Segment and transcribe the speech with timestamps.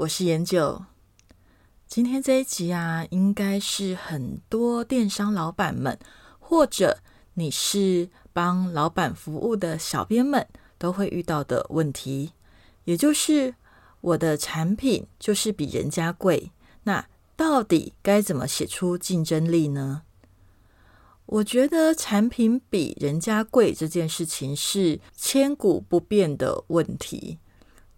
[0.00, 0.86] 我是研九。
[1.86, 5.98] 今天这一集啊，应该是很多电商老板们，
[6.38, 7.00] 或者
[7.34, 12.32] 你是帮老板服务的小编们，都会遇到的问题。
[12.84, 13.54] 也就是
[14.00, 16.50] 我的产品就是比人家贵，
[16.84, 17.06] 那
[17.36, 20.04] 到底该怎么写出竞争力呢？
[21.26, 27.38] 我觉得产品比人家贵这件事情是千古不变的问题。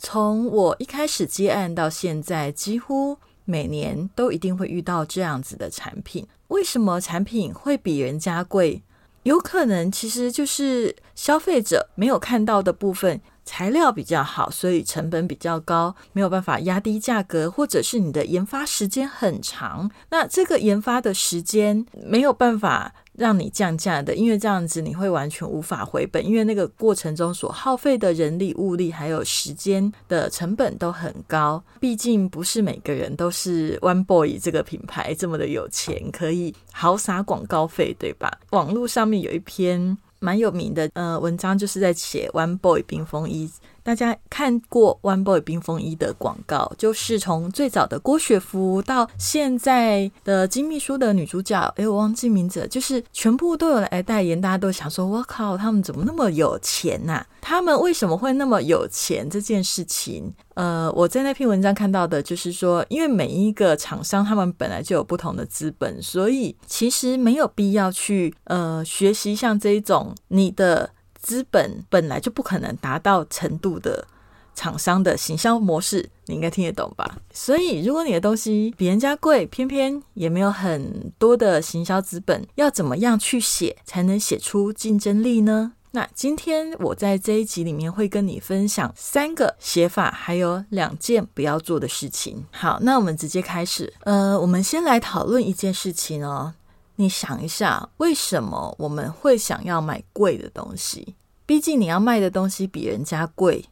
[0.05, 6.27] 从我一开始接案到现在，几乎每年都一定会遇到这样子的产品。
[6.49, 8.83] 为什么产品会比人家贵？
[9.23, 22.93] 有可能其实就是消费者没有看到的部分，材料比较好，所以成本比较高，没有办法压低价格，或者是你的研发时间很长，那这个研发的时间没有办法。
[23.15, 31.63] 让你降价的，因为这样子你会完全无法回本，因为那个过程中所耗费的人力、物力还有时间的成本都很高。
[31.79, 38.31] 毕竟不是每个人都是 One Boy 这个品牌这么的有钱，可以豪撒广告费，对吧？
[38.51, 43.51] 网络上面有一篇蛮有名的呃文章，就是在写 One Boy 冰风衣。
[43.83, 54.41] 大家看过 One Boy 冰风衣的广告，就是从最早的郭雪芙到现在的金秘书的女主角，哎，我忘记名字，就是全部都有来代言。
[54.41, 57.25] 大家都想说，我靠，他们怎么那么有钱呐？
[57.41, 59.29] 他们为什么会那么有钱？
[59.29, 70.91] 这件事情，呃，我在那篇文章看到的就是说，因为每一个厂商他们本来就有不同的资本，所以其实没有必要去呃学习像这一种你的。
[71.23, 74.07] 资本本来就不可能达到程度的
[74.55, 77.17] 厂商的行销模式，你应该听得懂吧？
[77.33, 85.73] 所以，如果你的东西比人家贵，偏偏也没有很多的行销资本，要怎么样去写才能写出竞争力呢？
[85.95, 92.45] 那今天我在这一集里面会跟你分享三个写法，还有两件不要做的事情。
[92.51, 93.93] 好，那我们直接开始。
[94.05, 96.55] 呃，我们先来讨论一件事情哦。
[96.97, 101.17] 你想一下，为什么我们会想要买贵的东西？
[101.47, 103.65] 毕竟你要卖的东西比人家贵，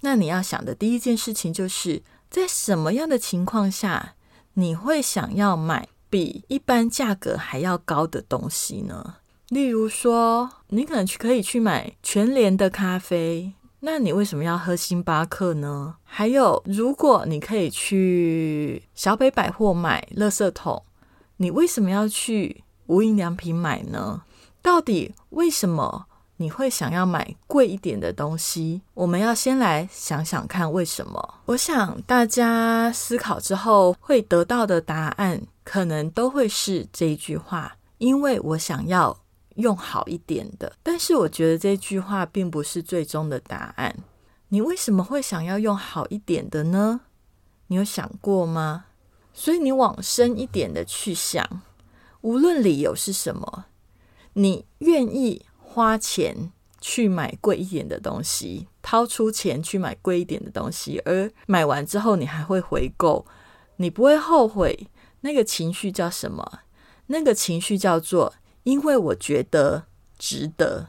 [0.00, 4.14] 那你要想的第一件事情就是在什么样的情况下
[4.54, 9.16] 你会想要买比一般价格还要高的东西呢？
[9.48, 15.96] 例如说，你可能去可以去买全联的咖啡，那你为什么要喝星巴克呢？
[16.04, 20.82] 还有，如果你可以去小北百货买垃圾桶，
[21.36, 22.64] 你为什么要去？
[22.88, 24.22] 无印良品买呢？
[24.60, 26.06] 到底为什么
[26.38, 28.82] 你会想要买贵一点的东西？
[28.94, 31.34] 我们要先来想想看为什么。
[31.46, 39.16] 我想大家思考之后会得到的答案，可能都会是这一句话：因为我想要
[39.56, 40.72] 用好一点的。
[40.82, 43.94] 但是我觉得这句话并不是最终的答案。
[44.48, 47.00] 你为什么会想要用好一点的呢？
[47.66, 48.86] 你有想过吗？
[49.34, 51.62] 所以你往深一点的去想。
[52.28, 53.64] 无论理由是什么，
[54.34, 63.24] 你愿意花钱去买贵一点的东西，掏出钱去买贵一点的东西，而买完之后你还会回购，
[63.76, 64.88] 你不会后悔。
[65.22, 66.60] 那个情绪叫什么？
[67.06, 68.34] 那个情绪叫做
[68.64, 69.84] 因为我觉得
[70.18, 70.88] 值得。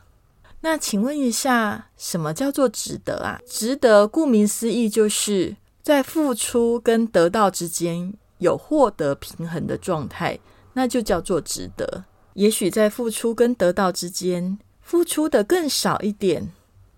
[0.59, 3.39] 那请问一下，什么叫做值得啊？
[3.47, 10.37] 值得，顾名思义，就是在付出跟得到之间有获得平衡的状态。
[10.79, 12.05] 那就叫做值得。
[12.35, 16.53] 也许在付出跟得到之间，付出的更少一点，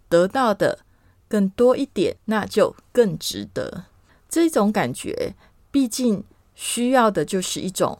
[0.08, 0.78] 得到的
[1.28, 3.86] 更多一点，那就更值得。
[4.30, 5.33] 这种感觉，
[5.72, 6.24] 毕竟
[6.54, 7.98] 需要的就是一种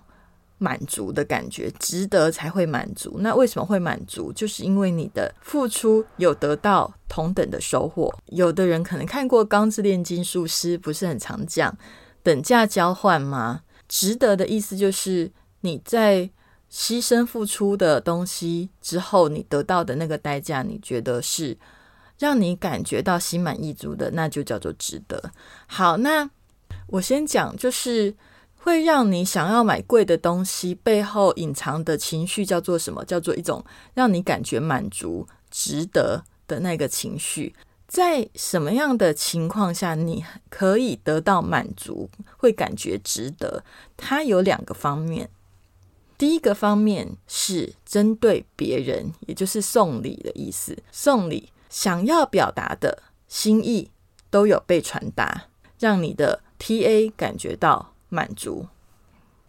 [0.60, 3.16] 满足的感觉，值得才会满足。
[3.22, 4.31] 那为什么会满足？
[4.31, 8.13] 就是因为你的付出有得到同等的收获。
[8.28, 11.75] 有的人可能看过《钢之炼金术师》，不是很常讲
[12.22, 13.62] 等价交换吗？
[13.88, 15.31] 值得的意思就是。
[15.62, 16.30] 你在
[16.72, 21.58] 牺牲付出的东西之后，你得到的那个代价，你觉得是
[22.18, 25.31] 让你感觉到心满意足的，那就叫做值得。
[25.68, 26.30] 好，那
[26.88, 28.16] 我先讲，就是
[28.56, 33.04] 会让你想要买贵的东西背后隐藏的情绪叫做什么？
[33.06, 37.54] 叫做一种让你感觉满足、值得的那个情绪。
[37.88, 43.62] 在什么样的情况下你可以得到满足，会感觉值得？
[43.98, 45.30] 它有两个方面。
[46.21, 50.77] 第一个方面是针对别人，也就是送礼的意思。
[50.91, 53.89] 送礼想要表达的心意
[54.29, 55.45] 都有被传达，
[55.79, 58.68] 让你的 TA 感觉到满足。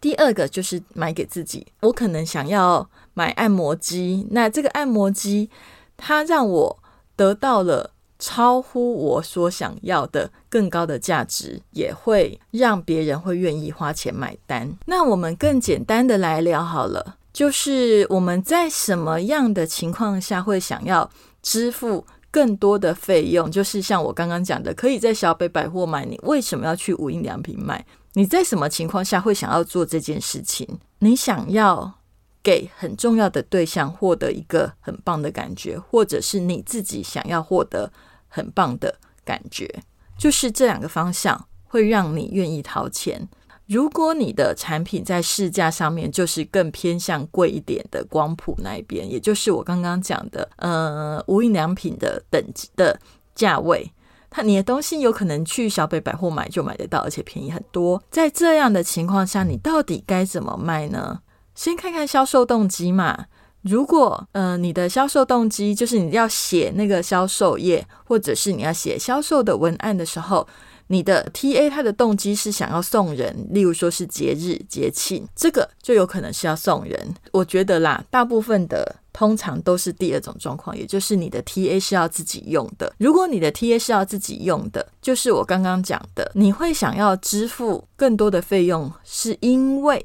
[0.00, 5.50] 第二个就是买给自己，我可能想要买按摩机，那这个按摩机
[5.98, 6.78] 它让我
[7.14, 7.90] 得到了。
[8.24, 14.72] 超乎我所想要的更高的价值，也会让别人会愿意花钱买单。
[14.86, 21.10] 那我们更简单的来聊好了，就是我们在什么样的情况下会想要
[21.42, 23.50] 支付更多的费用？
[23.50, 27.84] 就是像我刚刚讲的，可以在小北百货买，你为什么要去无印良品买？
[28.12, 30.78] 你在什么情况下会想要做这件事情？
[31.00, 31.94] 你想要
[32.40, 37.90] 给很重要的对象获得一个很棒的感觉，或者是你自己想要获得？
[38.32, 39.68] 很棒的感觉，
[40.16, 43.28] 就是这两个方向会让你愿意掏钱。
[43.66, 52.98] 如果你的产品在市价上面就是更偏向贵一点的光谱那一边，也就是我刚刚讲的，呃，无印良品的等级的
[53.34, 53.92] 价位，
[54.28, 58.02] 它你的东西有可能去小北百货买就买得到，而且便宜很多。
[58.10, 61.20] 在这样的情况下，你到底该怎么卖呢？
[61.54, 63.26] 先看看销售动机嘛。
[63.62, 70.46] 如果呃你的销售动机就是你要写那个销售页，或者是你要写销售的文案的时候，
[70.88, 77.14] 你的 T A 它的动机是想要送人，例如说是节日节庆，这个就有可能是要送人。
[77.30, 82.92] 我觉得啦，大部分的通常都是第二种状况，也就是你的 T A 是要自己用的。
[82.98, 90.04] 如果你的 T A 是要自己用的，就是我刚刚讲的，你会想要支付更多的费用，是因为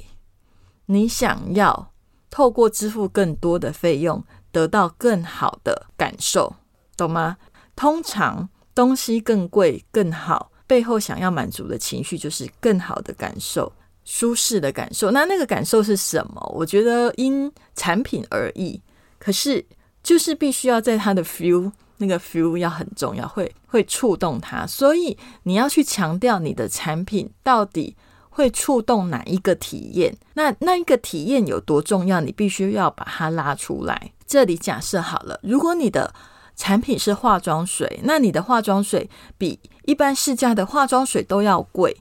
[0.85, 1.91] 你想要。
[2.29, 6.55] 透过支付更多的费用，得到更好的感受，
[6.95, 7.37] 懂吗？
[7.75, 13.71] 通常东西更贵更好，背后想要满足的情绪就是更好的感受、
[14.03, 15.11] 舒适的感受。
[15.11, 16.41] 那那个感受是什么？
[16.55, 18.81] 我觉得因产品而异，
[19.17, 19.65] 可是
[20.03, 24.67] 就是必须要在它的 feel，那个 feel 要很重要，会会触动它。
[24.67, 27.95] 所以你要去强调你的产品到底。
[28.37, 30.15] 会触动哪一个体验？
[30.35, 32.21] 那那一个体验有多重要？
[32.21, 34.11] 你必须要把它拉出来。
[34.27, 36.13] 这里假设好了，如果你的
[36.55, 41.97] 产品是化妆水，那你的化妆水比一般市价的化妆水都要贵。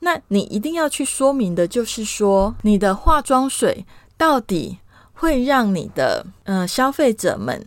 [0.00, 3.86] 那你一定要去说明的，就是说你的化妆水
[4.18, 4.76] 到底
[5.14, 7.66] 会让你的呃消费者们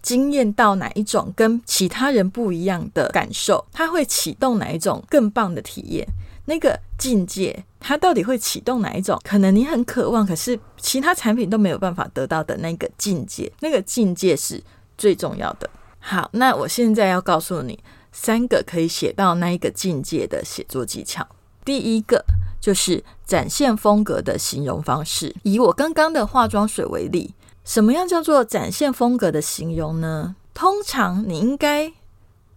[0.00, 3.66] 惊艳到哪一种跟其他人不一样的感受？
[3.72, 6.06] 它会启动哪一种更棒的体验？
[6.46, 9.20] 那个境界，它到底会启动哪一种？
[9.22, 14.62] 可能你很渴望，可是其他产品都没有办法得到的那个境界，那个境界是
[14.96, 15.68] 最重要的。
[15.98, 17.78] 好，那我现在要告诉你
[18.12, 21.26] 三个可以写到那一个境界的写作技巧。
[21.64, 22.24] 第一个
[22.60, 25.34] 就是展现风格的形容方式。
[25.42, 27.34] 以我刚刚的化妆水为例，
[27.64, 30.36] 什么样叫做展现风格的形容呢？
[30.54, 31.92] 通常你应该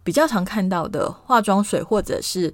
[0.03, 2.53] 比较常看到的化妆水，或者是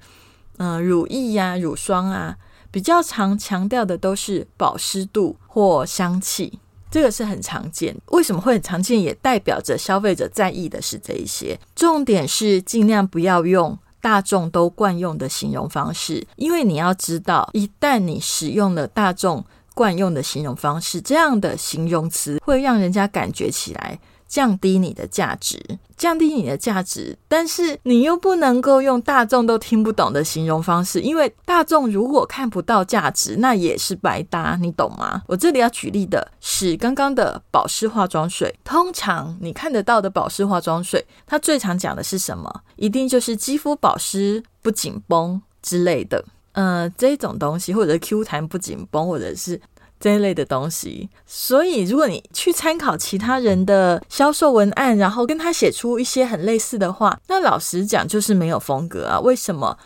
[0.58, 2.38] 嗯，乳液呀、乳霜啊，
[2.72, 6.60] 比较常强调的都是保湿度或香气，
[6.90, 7.96] 这个是很常见。
[8.08, 9.02] 为什么会很常见？
[9.02, 11.60] 也代表着消费者在意的是这一些。
[11.76, 19.44] 重点是尽量不要用大众都惯用的形容方式，因为你要知道，一旦你使用了大众
[19.74, 24.00] 惯用的形容方式，这样的形容词会让人家感觉起来。
[24.36, 25.58] 降低你的价值，
[25.96, 35.24] 降低你的价值，但是你又不能够用大众都听不懂的形容方式，因为大众如果看不到价值，那也是白搭，你懂吗？
[35.30, 42.54] 我这里要举例的是刚刚的保湿化妆水，通常你看得到的保湿化妆水，它最常讲的是什么？
[42.76, 49.62] 一定就是肌肤保湿不紧绷之类的，呃，这种东西，或者 Q 弹不紧绷，或者是。
[50.00, 59.20] 这一类的东西，所以如果你去参考其他人的销售文案，然后跟他写出一些很类似的话，那老实讲就是没有风格啊。
[59.20, 59.78] 为什么？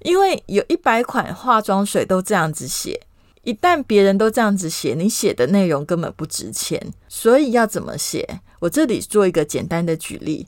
[0.00, 3.00] 因为有一百款化妆水都这样子写，
[3.42, 6.92] 一旦别人都这样子写，你写的内容根本不值钱。
[7.08, 8.40] 所以要怎么写？
[8.58, 10.46] 我这里做一个简单的举例，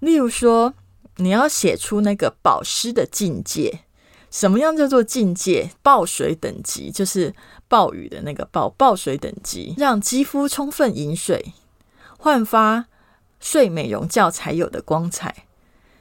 [0.00, 0.74] 例如说，
[1.16, 3.80] 你要写出那个保湿的境界。
[4.32, 5.70] 什么样叫做境界？
[5.82, 7.32] 爆水等级就是
[7.68, 11.52] 暴雨的那个暴爆水等级，让肌肤充分饮水，
[12.18, 12.86] 焕发
[13.38, 15.44] 睡美容觉才有的光彩。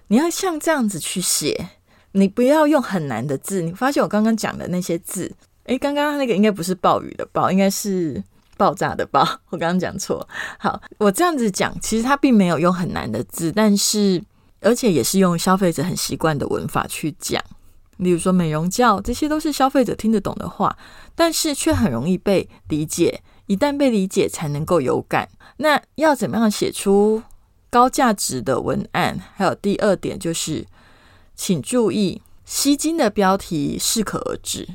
[0.07, 1.71] 你要像这样子去写，
[2.13, 3.61] 你不要用很难的字。
[3.61, 5.29] 你发现我刚刚讲的那些字，
[5.65, 8.23] 诶，刚刚那个应该不是暴雨的暴，应该是
[8.55, 9.27] 爆炸的爆。
[9.50, 10.25] 我刚刚讲错。
[10.57, 14.23] 好，我这样子讲，其实它并没有用很难的字，但是。
[14.63, 17.43] 而且也是用消费者很习惯的文法去讲。
[18.01, 20.75] 例如说美容觉，这些都是消费者听得懂的话，
[21.13, 23.22] 但是却很容易被理解。
[23.46, 25.29] 一旦被理解，才能够有感。
[25.58, 27.22] 那要怎么样写出
[27.70, 29.20] 高价值的文案？
[29.36, 30.65] 还有第二点就是，
[31.36, 34.67] 请注意吸睛的标题适可而止。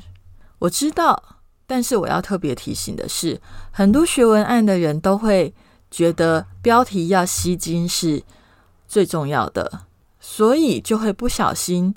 [0.59, 1.21] 我知道，
[1.65, 3.41] 但是我要特别提醒的是，
[3.71, 5.53] 很多学文案的人都会
[5.91, 8.23] 觉得标题要吸睛是
[8.87, 9.85] 最重要的，
[10.21, 11.93] 所以就会不小心。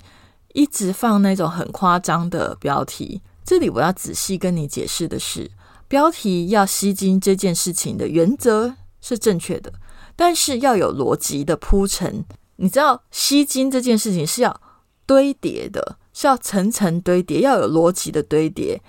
[0.53, 5.49] 一直放那种很夸张的标题，这里我要仔细跟你解释的是，
[5.87, 9.73] 标题要吸睛这件事情的原则是正确的，
[10.15, 12.25] 但是要有逻辑的铺陈。
[12.57, 14.61] 你知道吸睛这件事情是要
[15.05, 18.81] 堆叠的，是要层层堆叠，要有逻辑的堆叠。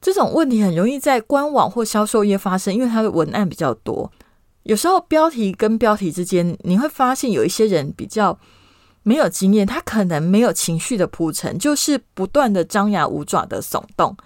[0.00, 4.10] 这种问题很容易在官网或销售业发生，因为它的文案比较多，
[4.62, 8.38] 有时候标题跟标题之间，你会发现有一些人比较。
[9.08, 14.16] 没有经验，他可能没有情绪的铺陈，就是不断的张牙舞爪的耸动。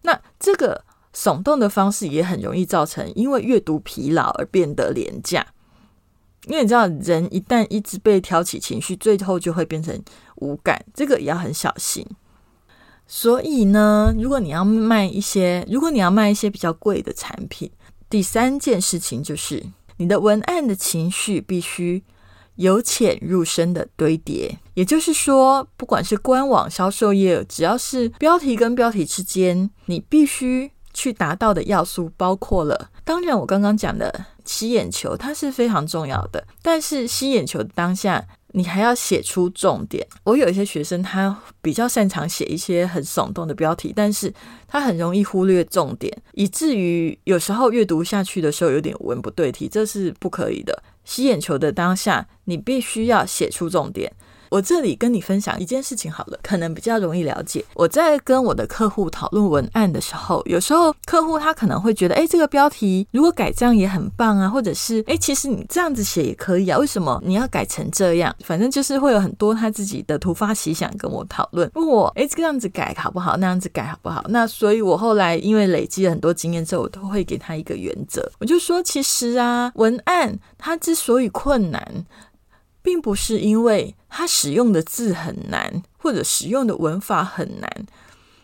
[0.00, 0.82] 那这个
[1.14, 5.46] 耸动的方式也很容易造成因为阅读疲劳而变得廉价。
[6.46, 10.02] 因为你知道，人一旦一直被挑起情绪，最后就会变成
[10.36, 12.06] 无感，这个也要很小心。
[13.06, 17.70] 所以呢，如果你要卖一些，如果你要卖一些比较贵的产品，
[18.08, 19.62] 第三件事情就是
[19.98, 22.02] 你的文案的情绪必须。
[22.56, 32.90] 由浅入深的堆叠，也就是说，不管是官网销售业，只要是标题跟标题之间，你必须去达到的要素包括了。
[33.04, 36.46] 当然，我刚刚讲的吸眼球，它是非常重要的。
[36.62, 40.06] 但是吸眼球的当下，你还要写出重点。
[40.22, 44.32] 我有一些学生，他比较擅长写一些很耸动的标题，但是
[44.68, 50.82] 他很容易忽略重点，以至于有时候阅读下去的时候有点文不对题，这是不可以的。
[51.04, 54.12] 吸眼球的当下，你必须要写出重点。
[54.54, 57.64] 我这里跟你分享一件事情好了，可能比较容易了解。
[57.74, 68.32] 我在跟我的客户讨论文案的时候，有时候客户他可能会觉得，哎，这个标题如果改这样也很棒啊，或者是，哎，其实你这样子写也可以啊，为什么你要改成这样？
[68.44, 73.36] 反正就是会有很多他自己的突发奇想跟我讨论，问我，哎，这个样子改好不好？
[73.38, 74.24] 那样子改好不好？
[74.28, 82.06] 那所以我后来因为累积了很多经验之后，我都会给他一个原则，我就说，其实啊，文案它之所以困难。
[82.84, 87.86] 并不是因为它使用的字很难，或者使用的文法很难。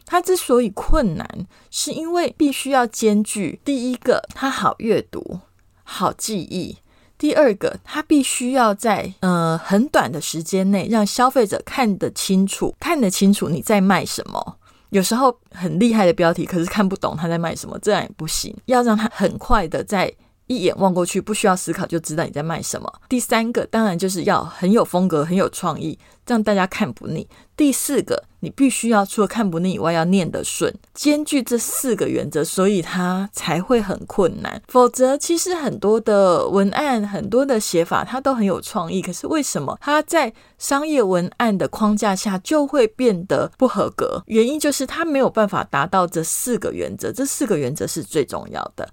[0.07, 5.41] 它之所以困难，是因为必须要兼具第一个，它好阅读、
[5.85, 6.79] 好记忆；
[7.19, 14.57] 第二个，它必须要在呃很短的时间内让消费者看得清楚，看得清楚你在卖什么。
[14.89, 18.57] 有时候很厉害的标题，可是看不懂他在卖什么，这样也不行。
[18.65, 20.11] 要让他很快的在。
[20.51, 22.93] 一眼望过去，不需要思考就知道你在卖什么。
[23.09, 27.25] 第三个当然就是要很有风格、很有创意，让大家看不腻。
[27.57, 34.61] 第四个，你必须要除了看不腻以外，要念得顺，兼具这四个原则，所以它才会很困难。
[34.67, 44.21] 否则，其实很多的文案、很多的写法，它都很有创意，可是为什么它在商业文案的框架下就会变得不合格？
[44.27, 48.89] 原因就是它没有办法达到这四个原则，这四个原则是最重要的。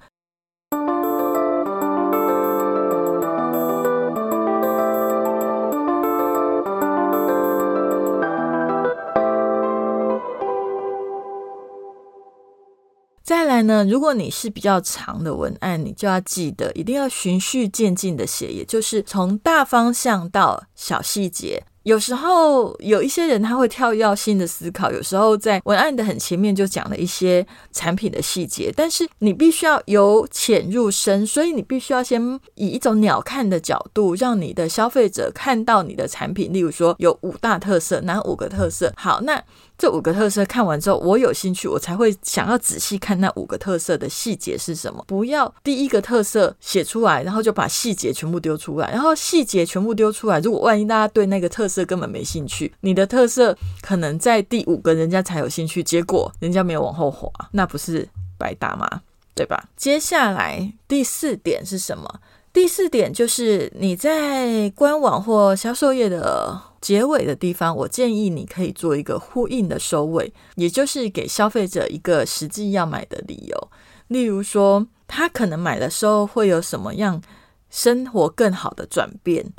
[13.57, 21.63] 来呢，如果你是比较长的文案，你就要记得一定要循序渐进的写，也就是从大方向到小细节。
[21.81, 32.21] 有时候有一些人他会跳跃性的思考，有时候在文案的很前面就讲了一些产品的细节，但是你必须要由浅入深，所以你必须要先
[32.55, 36.51] 以一种鸟瞰的角度，让你的消费者看到你的产品。
[36.51, 38.91] 例如说有五大特色，哪五个特色？
[38.97, 39.41] 好，那
[39.77, 45.03] 这五个特色看完之后，我有兴趣，我才会想要仔细看那五个特色的细节是什么。
[45.07, 58.07] 不要第一个特色写出来，然后就把细节全部丢出来，然后细节全部丢出来，如果万一大家对那个特色，根本没兴趣，你的特色可能在第五个人家才有兴趣，结果人家没有往后滑，那不是
[58.37, 59.01] 白搭吗？
[59.35, 59.69] 对吧？
[59.77, 62.19] 接下来第四点是什么？
[62.57, 73.67] 第四点就是你在官网或销售页的结尾的地方，我建议你可以做一个呼应的收尾，也就是给消费者一个实际要买的理由。
[74.07, 77.21] 例如说，他可能买的时候会有什么样
[77.69, 79.53] 生活更好的转变。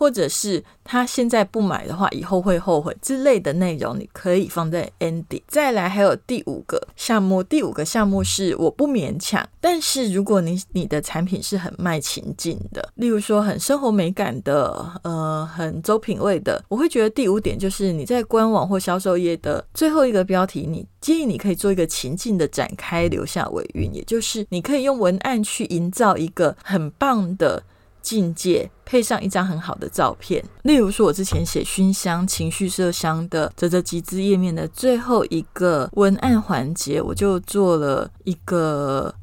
[0.00, 5.42] 或者是他现在不买的话，以后会后悔之类的内容，你可以放在 ending。
[5.46, 27.62] 再来还有第五个项目，第五个项目是我不勉强，但是如果你你的产品是很卖情境的，例如说很生活美感的，呃，很走品味的，我会觉得第五点就是你在官网或销售页的最后一个标题，你建议你可以做一个情境的展开，留下尾韵，也就是你可以用文案去营造一个很棒的。
[28.02, 39.14] 境界配上一张很好的照片，例如说，我之前写熏香情绪麝香的泽泽集资页面的最后一个文案环节，我就做了一个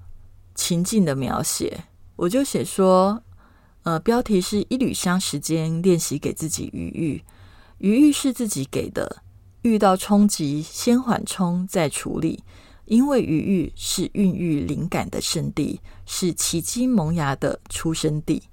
[0.55, 3.21] 情境的描写，我就写说，
[3.83, 7.23] 呃，标题是一缕香时间练习给自己余裕，
[7.79, 9.23] 余裕是自己给的，
[9.61, 12.43] 遇到冲击先缓冲再处理，
[12.85, 18.43] 因为余裕是孕育灵感的圣地，是奇迹萌芽的出生地。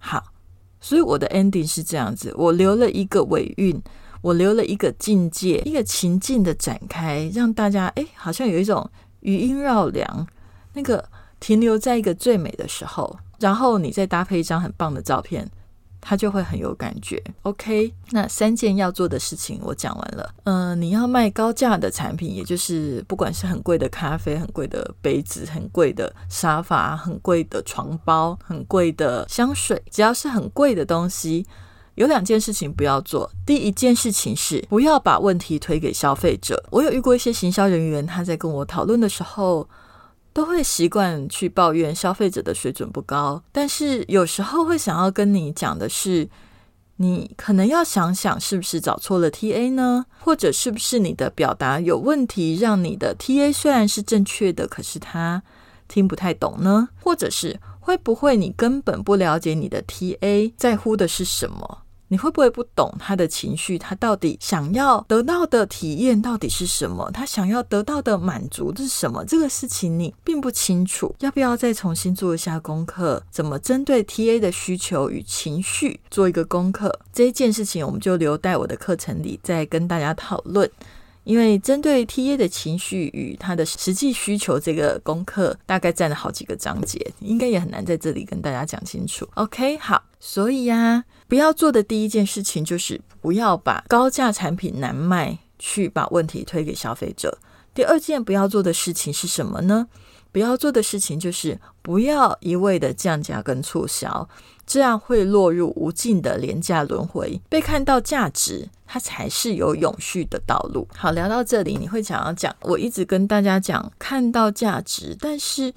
[0.00, 0.32] 好，
[0.80, 3.80] 所以我的 ending 是这样子，我留了一个尾韵，
[4.22, 8.90] 我留了一个境界，一个情境的展开，让大家哎，好像有一种
[9.20, 10.26] 余音绕梁，
[10.72, 15.48] 那个停留在一个最美的时候，然后你再搭配一张很棒的照片。
[16.00, 17.22] 他就会很有感觉。
[17.42, 20.34] OK，那三件要做的事情我讲完了。
[20.44, 31.46] 嗯，你要卖高价的产品，也就是不管是很贵的咖啡、很贵的杯子、很贵的沙发、很贵的床包、很贵的香水，只要是很贵的东西，
[31.96, 33.30] 有两件事情不要做。
[33.44, 36.62] 第一件事情是不要把问题推给消费者。
[36.70, 39.68] 我有遇过一些行销人员，他在跟我讨论的时候。
[40.32, 46.28] 都会习惯去抱怨消费者的水准不高，但是有时候会想要跟你讲的是，
[46.96, 50.06] 你可能要想想是不是找错了 TA 呢？
[50.20, 55.42] 或者是不是你的表达有问题，让你的 TA 虽然是正确的，可是他
[55.88, 56.88] 听不太懂呢？
[57.02, 61.82] 或者是会不会你根本不了解你的 TA 在乎的是什么？
[62.10, 63.78] 你会不会不懂他的情绪？
[63.78, 67.08] 他到底想要得到的体验到底是什么？
[67.12, 69.24] 他想要得到的满足是什么？
[69.24, 73.22] 这个事情你并不清楚，要不要再重新做一下功课？
[73.30, 76.98] 怎么针对 TA 的需求与情绪做一个功课？
[77.12, 80.68] 这一件事情我们就留在我的课程里再跟大家讨论。
[81.24, 89.28] 因为针对 TA 的情绪与他的实际需求，这个功课大概占了好几个章节，应该也很难在这里跟大家讲清楚。
[89.34, 97.38] OK，好，所以呀，不要做的第一件事情就是不要把高价产品难卖，去把问题推给消费者。
[97.72, 99.86] 第二件不要做的事情是什么呢？
[100.32, 104.28] 不要做的事情就是不要一味的降价跟促销。
[104.66, 107.40] 这样会落入无尽的廉价轮回。
[107.48, 110.86] 被看到价值，它才是有永续的道路。
[110.94, 115.74] 好，聊到这里，你会想要讲，我一直跟大家讲看到价值，但是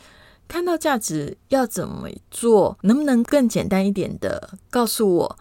[0.47, 2.77] 看到价值要怎么做？
[2.81, 5.39] 能不能更简单一点的告诉我，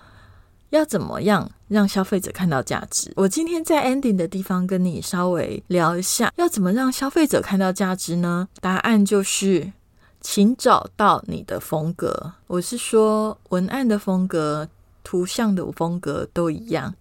[0.72, 3.12] 要怎么样让消费者看到价值？
[3.16, 8.48] 我今天在 ending 的地方跟你稍微聊一下，要怎么让消费者看到价值呢？
[8.60, 9.72] 答案就是。
[10.24, 14.68] 请找到你的风格，我是说文案的风格、
[15.02, 16.94] 图像的风格都一样。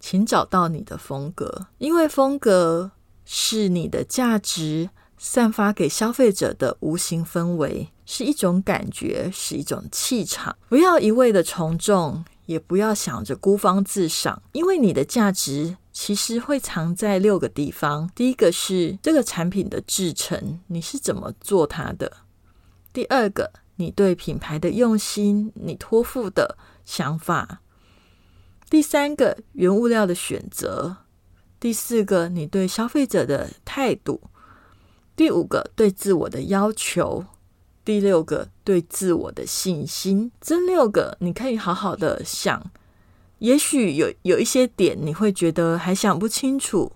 [0.00, 2.90] 请找到你的风格，因为风格
[3.26, 10.56] 是你的价值散发给消费者的无形氛围，是一种感觉，是一种气场。
[10.70, 18.10] 不要一味的从众，也不要想着孤芳自赏，因为你的价值其实会藏在六个地方。
[18.14, 22.10] 第一个是这个产品的制成，你是怎么做它的？
[22.92, 27.58] 第二个，你对品牌的用心，你托付的想法；
[28.68, 30.96] 第三个，原物料的选择；
[31.58, 34.20] 第四个，你对消费者的态度；
[35.16, 37.24] 第五个，对自我的要求；
[37.84, 40.30] 第六个，对自我的信心。
[40.40, 42.62] 这六个你可以好好的想，
[43.38, 46.92] 也许有有一些点你会觉得还想不清楚。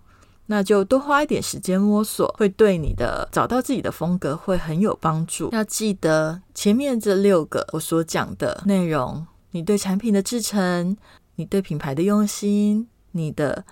[0.51, 5.51] 那就多花一点时间摸索，会对你的找到自己的风格会很有帮助。
[5.53, 10.97] 要记得前面这六个我所讲的内容：你对产品的制成，
[11.35, 13.63] 你对品牌的用心，你的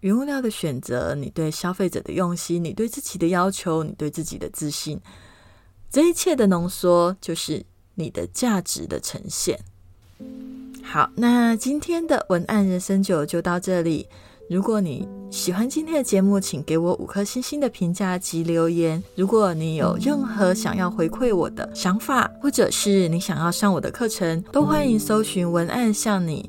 [0.00, 5.00] 原物料的选择，你对消费者的用心，你对自己的要求，你对自己的自信，
[5.90, 9.58] 这一切的浓缩就是你的价值的呈现。
[10.82, 14.06] 好，那今天的文案人生九就到这里。
[14.50, 19.02] 如果你喜欢今天的节目，请给我五颗星星的评价及留言。
[19.14, 26.48] 如果你有任何想要回馈我的想法，或者是你想要上我的课程，都欢迎搜寻文案向你，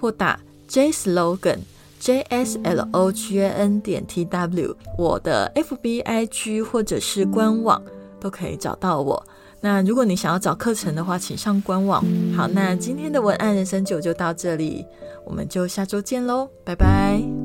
[0.00, 1.58] 或打 J Slogan
[1.98, 7.82] J S L O G A N 点 T W，我的 F B I G 或者是官网
[8.20, 9.20] 都可以找到我。
[9.62, 12.04] 那如果你想要找课程的话，请上官网。
[12.36, 14.86] 好，那今天的文案人生九就到这里，
[15.24, 17.39] 我们就下周见喽，拜拜。